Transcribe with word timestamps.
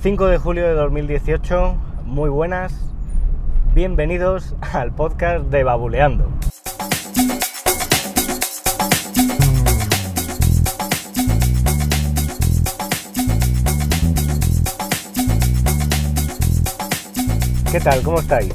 5 0.00 0.26
de 0.26 0.38
julio 0.38 0.64
de 0.64 0.74
2018, 0.74 1.74
muy 2.04 2.30
buenas, 2.30 2.72
bienvenidos 3.74 4.54
al 4.72 4.92
podcast 4.92 5.46
de 5.46 5.64
Babuleando. 5.64 6.30
¿Qué 17.72 17.80
tal? 17.80 18.00
¿Cómo 18.02 18.20
estáis? 18.20 18.54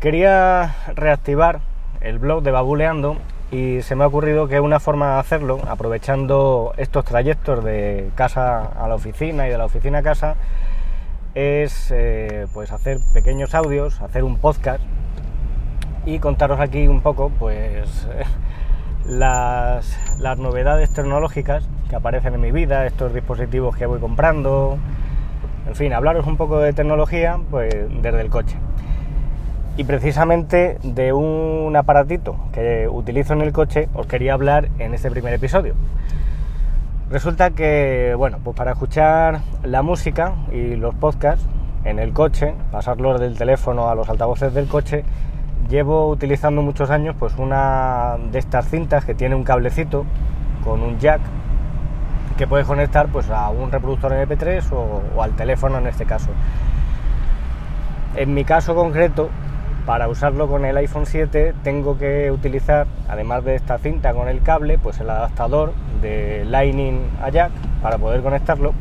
Quería 0.00 0.74
reactivar 0.94 1.60
el 2.00 2.18
blog 2.18 2.42
de 2.42 2.52
Babuleando 2.52 3.18
y 3.52 3.82
se 3.82 3.94
me 3.94 4.04
ha 4.04 4.06
ocurrido 4.06 4.48
que 4.48 4.60
una 4.60 4.80
forma 4.80 5.14
de 5.14 5.20
hacerlo, 5.20 5.60
aprovechando 5.68 6.72
estos 6.78 7.04
trayectos 7.04 7.62
de 7.62 8.10
casa 8.14 8.64
a 8.64 8.88
la 8.88 8.94
oficina 8.94 9.46
y 9.46 9.50
de 9.50 9.58
la 9.58 9.66
oficina 9.66 9.98
a 9.98 10.02
casa, 10.02 10.36
es 11.34 11.90
eh, 11.90 12.46
pues 12.54 12.72
hacer 12.72 12.98
pequeños 13.12 13.54
audios, 13.54 14.00
hacer 14.00 14.24
un 14.24 14.38
podcast 14.38 14.82
y 16.06 16.18
contaros 16.18 16.60
aquí 16.60 16.88
un 16.88 17.02
poco 17.02 17.30
pues 17.38 18.08
las, 19.04 19.98
las 20.18 20.38
novedades 20.38 20.90
tecnológicas 20.94 21.68
que 21.90 21.96
aparecen 21.96 22.32
en 22.32 22.40
mi 22.40 22.52
vida, 22.52 22.86
estos 22.86 23.12
dispositivos 23.12 23.76
que 23.76 23.84
voy 23.84 24.00
comprando, 24.00 24.78
en 25.66 25.74
fin, 25.74 25.92
hablaros 25.92 26.26
un 26.26 26.38
poco 26.38 26.58
de 26.58 26.72
tecnología 26.72 27.38
pues 27.50 27.70
desde 28.00 28.22
el 28.22 28.30
coche 28.30 28.56
y 29.76 29.84
precisamente 29.84 30.78
de 30.82 31.12
un 31.12 31.74
aparatito 31.76 32.36
que 32.52 32.88
utilizo 32.90 33.32
en 33.32 33.40
el 33.40 33.52
coche 33.52 33.88
os 33.94 34.06
quería 34.06 34.34
hablar 34.34 34.68
en 34.78 34.94
este 34.94 35.10
primer 35.10 35.32
episodio. 35.32 35.74
Resulta 37.10 37.50
que, 37.50 38.14
bueno, 38.16 38.38
pues 38.42 38.56
para 38.56 38.72
escuchar 38.72 39.40
la 39.62 39.82
música 39.82 40.34
y 40.50 40.76
los 40.76 40.94
podcasts 40.94 41.46
en 41.84 41.98
el 41.98 42.12
coche, 42.12 42.54
pasarlos 42.70 43.20
del 43.20 43.36
teléfono 43.36 43.88
a 43.88 43.94
los 43.94 44.08
altavoces 44.08 44.54
del 44.54 44.66
coche, 44.68 45.04
llevo 45.68 46.08
utilizando 46.08 46.62
muchos 46.62 46.90
años 46.90 47.14
pues 47.18 47.34
una 47.38 48.16
de 48.30 48.38
estas 48.38 48.68
cintas 48.68 49.04
que 49.04 49.14
tiene 49.14 49.34
un 49.34 49.44
cablecito 49.44 50.04
con 50.64 50.82
un 50.82 50.98
jack 50.98 51.20
que 52.36 52.46
puedes 52.46 52.66
conectar 52.66 53.08
pues 53.08 53.30
a 53.30 53.48
un 53.50 53.70
reproductor 53.70 54.12
MP3 54.12 54.72
o, 54.72 55.02
o 55.16 55.22
al 55.22 55.32
teléfono 55.32 55.78
en 55.78 55.86
este 55.86 56.04
caso. 56.04 56.30
En 58.16 58.34
mi 58.34 58.44
caso 58.44 58.74
concreto, 58.74 59.30
para 59.86 60.08
usarlo 60.08 60.48
con 60.48 60.64
el 60.64 60.76
iPhone 60.76 61.06
7 61.06 61.54
tengo 61.64 61.98
que 61.98 62.30
utilizar, 62.30 62.86
además 63.08 63.44
de 63.44 63.56
esta 63.56 63.78
cinta 63.78 64.14
con 64.14 64.28
el 64.28 64.42
cable, 64.42 64.78
pues 64.78 65.00
el 65.00 65.10
adaptador 65.10 65.72
de 66.00 66.44
Lightning 66.44 67.00
a 67.20 67.30
Jack 67.30 67.50
para 67.82 67.98
poder 67.98 68.22
conectarlo. 68.22 68.72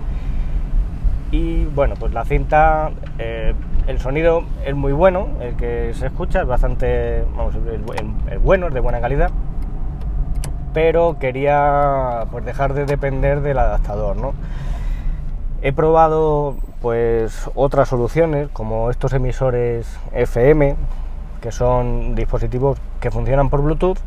Y 1.31 1.65
bueno, 1.65 1.95
pues 1.97 2.13
la 2.13 2.25
cinta, 2.25 2.91
eh, 3.17 3.53
el 3.87 3.99
sonido 3.99 4.43
es 4.65 4.75
muy 4.75 4.91
bueno, 4.91 5.29
el 5.39 5.55
que 5.55 5.93
se 5.93 6.07
escucha 6.07 6.41
es 6.41 6.47
bastante, 6.47 7.23
vamos, 7.35 7.55
es, 7.55 8.41
bueno, 8.43 8.67
es 8.67 8.73
de 8.73 8.79
buena 8.79 9.01
calidad. 9.01 9.31
Pero 10.73 11.17
quería 11.19 12.25
pues 12.31 12.45
dejar 12.45 12.73
de 12.73 12.85
depender 12.85 13.41
del 13.41 13.57
adaptador, 13.57 14.17
¿no? 14.17 14.33
He 15.63 15.73
probado 15.73 16.55
pues 16.81 17.47
otras 17.53 17.87
soluciones 17.87 18.49
como 18.51 18.89
estos 18.89 19.13
emisores 19.13 19.85
FM, 20.11 20.75
que 21.39 21.51
son 21.51 22.15
dispositivos 22.15 22.79
que 22.99 23.11
funcionan 23.11 23.51
por 23.51 23.61
Bluetooth, 23.61 23.99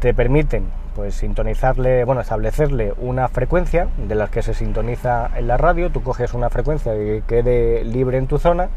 te 0.00 0.12
permiten 0.12 0.66
pues 0.94 1.14
sintonizarle, 1.14 2.04
bueno, 2.04 2.20
establecerle 2.20 2.92
una 2.98 3.28
frecuencia 3.28 3.88
de 3.96 4.14
las 4.14 4.28
que 4.28 4.42
se 4.42 4.52
sintoniza 4.52 5.30
en 5.34 5.46
la 5.46 5.56
radio, 5.56 5.88
tú 5.88 6.02
coges 6.02 6.34
una 6.34 6.50
frecuencia 6.50 6.92
que 6.92 7.22
quede 7.26 7.82
libre 7.82 8.18
en 8.18 8.26
tu 8.26 8.38
zona 8.38 8.68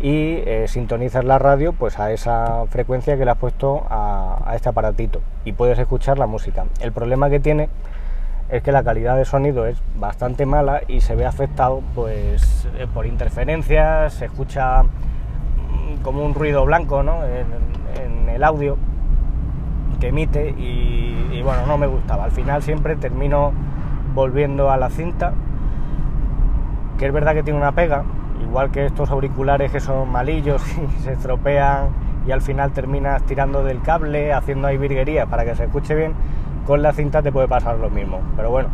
y 0.00 0.36
eh, 0.46 0.64
sintonizas 0.68 1.22
la 1.26 1.38
radio 1.38 1.74
pues 1.74 1.98
a 1.98 2.12
esa 2.12 2.64
frecuencia 2.70 3.18
que 3.18 3.26
le 3.26 3.32
has 3.32 3.36
puesto 3.36 3.86
a, 3.90 4.38
a 4.46 4.56
este 4.56 4.70
aparatito 4.70 5.20
y 5.44 5.52
puedes 5.52 5.78
escuchar 5.78 6.18
la 6.18 6.26
música. 6.26 6.64
El 6.80 6.92
problema 6.92 7.28
que 7.28 7.40
tiene 7.40 7.68
es 8.50 8.62
que 8.62 8.72
la 8.72 8.82
calidad 8.82 9.16
de 9.16 9.24
sonido 9.24 9.66
es 9.66 9.80
bastante 9.98 10.44
mala 10.44 10.82
y 10.88 11.00
se 11.00 11.14
ve 11.14 11.24
afectado 11.24 11.82
pues 11.94 12.68
eh, 12.76 12.86
por 12.92 13.06
interferencias, 13.06 14.14
se 14.14 14.24
escucha 14.24 14.82
mm, 14.82 16.02
como 16.02 16.24
un 16.24 16.34
ruido 16.34 16.64
blanco 16.64 17.02
¿no? 17.02 17.24
en, 17.24 17.70
el 18.28 18.44
audio 18.44 18.78
que 19.98 20.08
emite 20.08 20.50
y, 20.50 21.42
bueno, 21.42 21.66
no 21.66 21.76
me 21.76 21.86
gustaba. 21.86 22.24
Al 22.24 22.30
final 22.30 22.62
siempre 22.62 22.96
termino 22.96 23.52
volviendo 24.14 24.70
a 24.70 24.78
la 24.78 24.88
cinta, 24.88 25.34
que 26.98 27.06
es 27.06 27.12
verdad 27.12 27.34
que 27.34 27.42
tiene 27.42 27.58
una 27.58 27.72
pega, 27.72 28.04
igual 28.40 28.70
que 28.70 28.86
estos 28.86 29.10
auriculares 29.10 29.70
que 29.70 29.80
son 29.80 30.08
malillos 30.08 30.62
y 30.98 31.02
se 31.02 31.12
estropean 31.12 31.88
y 32.26 32.30
al 32.30 32.40
final 32.40 32.72
terminas 32.72 33.22
tirando 33.24 33.62
del 33.62 33.82
cable, 33.82 34.32
haciendo 34.32 34.68
ahí 34.68 34.78
virguerías 34.78 35.28
para 35.28 35.44
que 35.44 35.54
se 35.54 35.64
escuche 35.64 35.94
bien 35.94 36.14
con 36.66 36.82
la 36.82 36.92
cinta 36.92 37.22
te 37.22 37.32
puede 37.32 37.48
pasar 37.48 37.76
lo 37.78 37.90
mismo. 37.90 38.20
Pero 38.36 38.50
bueno, 38.50 38.68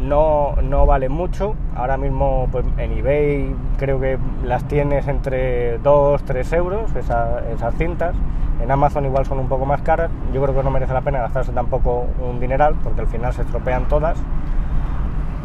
no, 0.00 0.56
no 0.62 0.86
vale 0.86 1.08
mucho. 1.08 1.54
Ahora 1.76 1.96
mismo 1.96 2.48
pues, 2.50 2.64
en 2.78 2.98
eBay 2.98 3.54
creo 3.78 4.00
que 4.00 4.18
las 4.44 4.64
tienes 4.64 5.06
entre 5.08 5.78
2, 5.78 6.22
3 6.22 6.52
euros 6.54 6.94
esas 6.96 7.74
cintas. 7.76 8.14
En 8.62 8.70
Amazon 8.70 9.06
igual 9.06 9.26
son 9.26 9.38
un 9.38 9.48
poco 9.48 9.64
más 9.66 9.82
caras. 9.82 10.10
Yo 10.32 10.42
creo 10.42 10.54
que 10.54 10.62
no 10.62 10.70
merece 10.70 10.92
la 10.92 11.00
pena 11.02 11.20
gastarse 11.20 11.52
tampoco 11.52 12.06
un 12.20 12.40
dineral 12.40 12.74
porque 12.82 13.02
al 13.02 13.06
final 13.06 13.32
se 13.32 13.42
estropean 13.42 13.88
todas. 13.88 14.18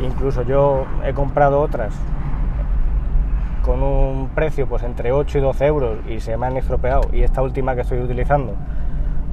Incluso 0.01 0.41
yo 0.41 0.85
he 1.05 1.13
comprado 1.13 1.61
otras 1.61 1.93
con 3.63 3.81
un 3.81 4.29
precio 4.35 4.67
pues 4.67 4.83
entre 4.83 5.11
8 5.11 5.39
y 5.39 5.41
12 5.41 5.65
euros 5.65 5.97
y 6.07 6.19
se 6.19 6.37
me 6.37 6.45
han 6.45 6.57
estropeado. 6.57 7.03
Y 7.11 7.23
esta 7.23 7.41
última 7.41 7.75
que 7.75 7.81
estoy 7.81 7.99
utilizando 7.99 8.53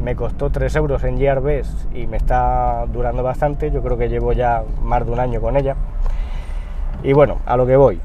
me 0.03 0.17
costó 0.17 0.51
3 0.51 0.75
euros 0.77 1.05
en 1.05 1.19
Gearbest 1.19 1.95
y 1.95 2.07
me 2.07 2.17
está 2.17 2.85
durando 2.93 3.23
bastante, 3.23 3.71
yo 3.71 3.83
creo 3.83 3.97
que 3.97 4.09
llevo 4.09 4.33
ya 4.33 4.65
más 4.83 5.07
de 5.07 5.13
un 5.13 5.21
año 5.21 5.41
con 5.41 5.57
ella. 5.57 5.77
Y 7.05 7.13
bueno, 7.13 7.39
a 7.47 7.57
lo 7.57 7.67
que 7.67 7.77
voy. 7.77 8.01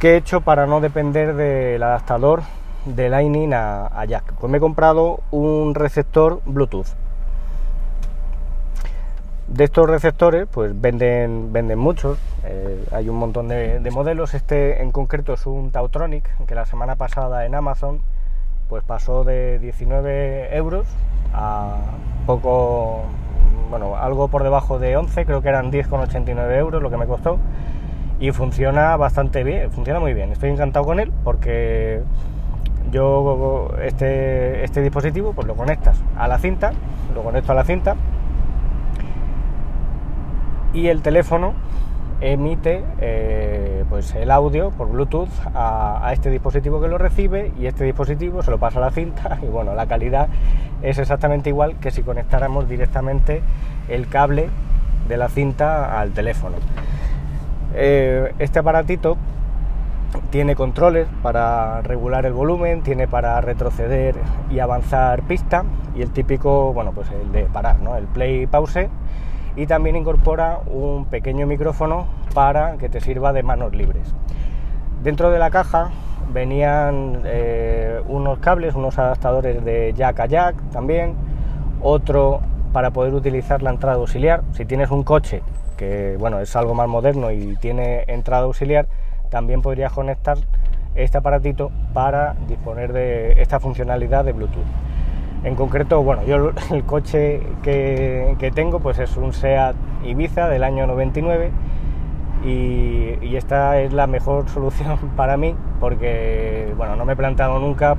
¿Qué 0.00 0.12
he 0.12 0.16
hecho 0.16 0.40
para 0.40 0.66
no 0.66 0.80
depender 0.80 1.34
del 1.34 1.82
adaptador 1.82 2.42
de 2.86 3.08
Lightning 3.08 3.52
a, 3.54 4.04
Jack? 4.06 4.34
Pues 4.40 4.50
me 4.50 4.58
he 4.58 4.60
comprado 4.60 5.20
un 5.30 5.74
receptor 5.74 6.40
Bluetooth. 6.44 6.88
De 9.48 9.64
estos 9.64 9.88
receptores, 9.88 10.48
pues 10.50 10.78
venden, 10.80 11.52
venden 11.52 11.78
muchos, 11.78 12.18
eh, 12.44 12.84
hay 12.90 13.08
un 13.10 13.16
montón 13.16 13.48
de 13.48 13.90
modelos. 13.92 14.32
Este 14.32 14.82
en 14.82 14.90
concreto 14.90 15.34
es 15.34 15.46
un 15.46 15.70
Tautronic 15.70 16.26
que 16.46 16.54
la 16.54 16.64
semana 16.64 16.96
pasada 16.96 17.44
en 17.44 17.54
Amazon 17.54 18.00
pues 18.68 18.82
pasó 18.84 19.24
de 19.24 19.58
19 19.58 20.56
euros 20.56 20.86
a 21.32 21.76
poco, 22.26 23.02
bueno, 23.70 23.96
algo 23.96 24.28
por 24.28 24.42
debajo 24.42 24.78
de 24.78 24.96
11, 24.96 25.26
creo 25.26 25.42
que 25.42 25.48
eran 25.48 25.70
10,89 25.70 26.56
euros 26.58 26.82
lo 26.82 26.90
que 26.90 26.96
me 26.96 27.06
costó 27.06 27.38
y 28.20 28.30
funciona 28.30 28.96
bastante 28.96 29.44
bien, 29.44 29.70
funciona 29.70 30.00
muy 30.00 30.14
bien. 30.14 30.32
Estoy 30.32 30.50
encantado 30.50 30.84
con 30.84 31.00
él 31.00 31.12
porque 31.24 32.02
yo 32.90 33.74
este, 33.82 34.64
este 34.64 34.80
dispositivo 34.80 35.32
pues 35.32 35.46
lo 35.46 35.54
conectas 35.54 36.00
a 36.16 36.28
la 36.28 36.38
cinta, 36.38 36.72
lo 37.14 37.22
conecto 37.22 37.52
a 37.52 37.54
la 37.54 37.64
cinta 37.64 37.96
y 40.72 40.88
el 40.88 41.02
teléfono 41.02 41.54
emite 42.32 42.82
eh, 43.00 43.84
pues 43.90 44.14
el 44.14 44.30
audio 44.30 44.70
por 44.70 44.88
Bluetooth 44.88 45.28
a, 45.54 46.10
este 46.12 46.30
dispositivo 46.30 46.80
que 46.80 46.88
lo 46.88 46.96
recibe 46.96 47.52
y 47.58 47.66
este 47.66 47.84
dispositivo 47.84 48.42
se 48.42 48.50
lo 48.50 48.58
pasa 48.58 48.78
a 48.78 48.82
la 48.82 48.90
cinta 48.90 49.38
y 49.42 49.46
bueno, 49.46 49.74
la 49.74 49.86
calidad 49.86 50.28
es 50.82 50.98
exactamente 50.98 51.50
igual 51.50 51.76
que 51.76 51.90
si 51.90 52.02
conectáramos 52.02 52.66
directamente 52.68 53.42
el 53.88 54.08
cable 54.08 54.48
de 55.06 55.16
la 55.18 55.28
cinta 55.28 56.00
al 56.00 56.12
teléfono. 56.12 56.56
Eh, 57.74 58.32
este 58.38 58.58
aparatito 58.58 59.18
tiene 60.30 60.54
controles 60.54 61.06
para 61.22 61.82
regular 61.82 62.24
el 62.24 62.32
volumen, 62.32 62.82
tiene 62.82 63.06
para 63.06 63.38
retroceder 63.42 64.14
y 64.50 64.60
avanzar 64.60 65.22
pista 65.22 65.64
y 65.94 66.00
el 66.00 66.10
típico, 66.10 66.72
bueno, 66.72 66.92
pues 66.92 67.08
el 67.10 67.32
de 67.32 67.44
parar, 67.44 67.80
¿no? 67.80 67.96
El 67.96 68.04
play 68.04 68.46
pause 68.46 68.88
y 69.56 69.66
también 69.66 69.96
incorpora 69.96 70.60
un 70.66 71.06
pequeño 71.06 71.46
micrófono 71.46 72.06
para 72.34 72.76
que 72.76 72.88
te 72.88 73.00
sirva 73.00 73.32
de 73.32 73.42
manos 73.42 73.74
libres. 73.74 74.14
Dentro 75.02 75.30
de 75.30 75.38
la 75.38 75.50
caja 75.50 75.90
venían 76.32 77.22
eh, 77.24 78.00
unos 78.08 78.38
cables, 78.38 78.74
unos 78.74 78.98
adaptadores 78.98 79.64
de 79.64 79.92
jack 79.94 80.20
a 80.20 80.26
jack 80.26 80.56
también, 80.70 81.14
otro 81.82 82.40
para 82.72 82.90
poder 82.90 83.14
utilizar 83.14 83.62
la 83.62 83.70
entrada 83.70 83.96
auxiliar. 83.96 84.42
Si 84.52 84.64
tienes 84.64 84.90
un 84.90 85.04
coche 85.04 85.42
que 85.76 86.16
bueno 86.18 86.40
es 86.40 86.54
algo 86.56 86.74
más 86.74 86.88
moderno 86.88 87.30
y 87.30 87.56
tiene 87.56 88.04
entrada 88.08 88.44
auxiliar, 88.44 88.86
también 89.30 89.62
podrías 89.62 89.92
conectar 89.92 90.38
este 90.94 91.18
aparatito 91.18 91.70
para 91.92 92.34
disponer 92.48 92.92
de 92.92 93.42
esta 93.42 93.60
funcionalidad 93.60 94.24
de 94.24 94.32
Bluetooth. 94.32 94.83
En 95.44 95.56
concreto, 95.56 96.02
bueno, 96.02 96.24
yo 96.24 96.52
el 96.72 96.84
coche 96.84 97.42
que, 97.62 98.52
tengo 98.54 98.80
pues 98.80 98.98
es 98.98 99.16
un 99.16 99.32
SEAT 99.32 99.76
Ibiza 100.04 100.48
del 100.48 100.64
año 100.64 100.86
99 100.86 101.50
y, 102.44 103.36
esta 103.36 103.80
es 103.80 103.92
la 103.92 104.06
mejor 104.06 104.48
solución 104.54 104.96
para 105.16 105.36
mí 105.36 105.54
porque, 105.80 106.72
bueno, 106.76 106.96
no 106.96 107.04
me 107.04 107.12
he 107.12 107.16
planteado 107.16 107.58
nunca 107.58 107.96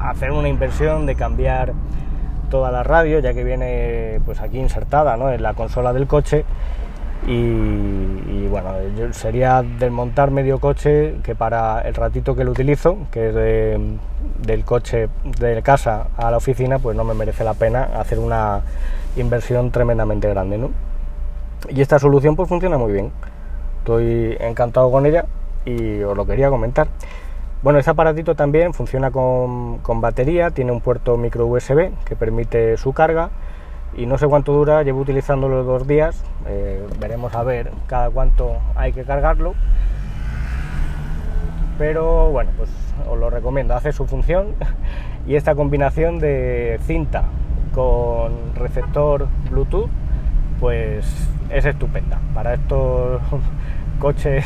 hacer 0.00 0.30
una 0.30 0.48
inversión 0.48 1.06
de 1.06 1.14
cambiar 1.16 1.72
toda 2.50 2.70
la 2.70 2.82
radio 2.82 3.18
ya 3.18 3.34
que 3.34 3.42
viene 3.42 4.20
pues 4.24 4.40
aquí 4.40 4.58
insertada 4.58 5.16
¿no? 5.16 5.30
en 5.30 5.42
la 5.42 5.54
consola 5.54 5.92
del 5.92 6.06
coche 6.06 6.44
y, 7.26 8.46
bueno, 8.48 8.72
sería 9.12 9.62
desmontar 9.62 10.30
medio 10.30 10.58
coche 10.58 11.14
que 11.22 11.34
para 11.34 11.80
el 11.80 11.94
ratito 11.94 12.36
que 12.36 12.44
lo 12.44 12.50
utilizo, 12.50 12.98
que 13.10 13.28
es 13.28 13.34
del 14.46 14.64
coche 14.64 15.08
de 15.38 15.62
casa 15.62 16.08
a 16.16 16.30
la 16.30 16.36
oficina, 16.36 16.78
pues 16.78 16.96
no 16.96 17.04
me 17.04 17.14
merece 17.14 17.44
la 17.44 17.54
pena 17.54 17.84
hacer 17.98 18.18
una 18.18 18.60
inversión 19.16 19.70
tremendamente 19.70 20.28
grande. 20.28 20.58
¿no? 20.58 20.70
Y 21.70 21.80
esta 21.80 21.98
solución 21.98 22.36
pues 22.36 22.48
funciona 22.48 22.76
muy 22.76 22.92
bien. 22.92 23.10
Estoy 23.78 24.36
encantado 24.40 24.90
con 24.90 25.06
ella 25.06 25.24
y 25.64 26.02
os 26.02 26.16
lo 26.16 26.26
quería 26.26 26.50
comentar. 26.50 26.88
Bueno, 27.62 27.78
este 27.78 27.90
aparatito 27.90 28.34
también 28.34 28.74
funciona 28.74 29.10
con, 29.10 29.78
con 29.78 30.02
batería, 30.02 30.50
tiene 30.50 30.72
un 30.72 30.82
puerto 30.82 31.16
micro 31.16 31.46
USB 31.46 31.90
que 32.04 32.16
permite 32.16 32.76
su 32.76 32.92
carga 32.92 33.30
y 33.96 34.06
no 34.06 34.18
sé 34.18 34.26
cuánto 34.26 34.52
dura, 34.52 34.82
llevo 34.82 35.00
utilizándolo 35.00 35.64
dos 35.64 35.86
días, 35.86 36.22
eh, 36.46 36.86
veremos 36.98 37.34
a 37.34 37.42
ver 37.42 37.70
cada 37.86 38.10
cuánto 38.10 38.58
hay 38.74 38.92
que 38.92 39.04
cargarlo, 39.04 39.54
pero 41.78 42.30
bueno, 42.30 42.50
pues 42.56 42.70
os 43.08 43.18
lo 43.18 43.30
recomiendo, 43.30 43.74
hace 43.74 43.92
su 43.92 44.06
función 44.06 44.54
y 45.26 45.36
esta 45.36 45.54
combinación 45.54 46.18
de 46.18 46.78
cinta 46.84 47.24
con 47.74 48.54
receptor 48.54 49.26
Bluetooth, 49.50 49.90
pues 50.60 51.04
es 51.50 51.64
estupenda. 51.64 52.20
Para 52.32 52.54
estos 52.54 53.20
coches 53.98 54.44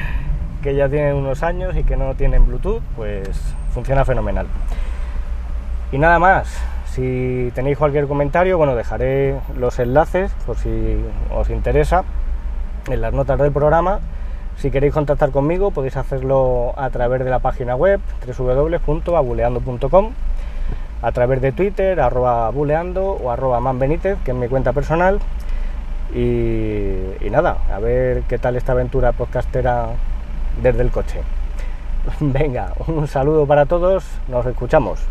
que 0.62 0.74
ya 0.74 0.88
tienen 0.88 1.16
unos 1.16 1.42
años 1.42 1.76
y 1.76 1.84
que 1.84 1.96
no 1.96 2.14
tienen 2.14 2.46
Bluetooth, 2.46 2.82
pues 2.96 3.28
funciona 3.72 4.04
fenomenal. 4.04 4.46
Y 5.92 5.98
nada 5.98 6.18
más, 6.18 6.58
si 6.96 7.52
tenéis 7.54 7.76
cualquier 7.76 8.06
comentario, 8.06 8.56
bueno, 8.56 8.74
dejaré 8.74 9.38
los 9.54 9.78
enlaces 9.78 10.32
por 10.46 10.56
si 10.56 10.96
os 11.30 11.50
interesa 11.50 12.04
en 12.88 13.02
las 13.02 13.12
notas 13.12 13.38
del 13.38 13.52
programa. 13.52 14.00
Si 14.56 14.70
queréis 14.70 14.94
contactar 14.94 15.30
conmigo 15.30 15.72
podéis 15.72 15.98
hacerlo 15.98 16.72
a 16.78 16.88
través 16.88 17.22
de 17.22 17.28
la 17.28 17.40
página 17.40 17.76
web 17.76 18.00
www.abuleando.com, 18.26 20.12
a 21.02 21.12
través 21.12 21.42
de 21.42 21.52
Twitter, 21.52 22.00
arroba 22.00 22.48
buleando 22.48 23.10
o 23.10 23.30
arroba 23.30 23.60
manbenítez, 23.60 24.16
que 24.24 24.30
es 24.30 24.36
mi 24.36 24.48
cuenta 24.48 24.72
personal. 24.72 25.20
Y, 26.14 26.94
y 27.20 27.28
nada, 27.30 27.58
a 27.70 27.78
ver 27.78 28.22
qué 28.22 28.38
tal 28.38 28.56
esta 28.56 28.72
aventura 28.72 29.12
podcastera 29.12 29.88
desde 30.62 30.80
el 30.80 30.90
coche. 30.90 31.20
Venga, 32.20 32.72
un 32.86 33.06
saludo 33.06 33.44
para 33.44 33.66
todos, 33.66 34.02
nos 34.28 34.46
escuchamos. 34.46 35.06